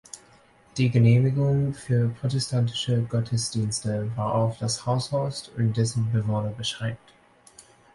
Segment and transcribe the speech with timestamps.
[0.77, 7.13] Die Genehmigung für protestantische Gottesdienste war auf das Haus Horst und dessen Bewohner beschränkt.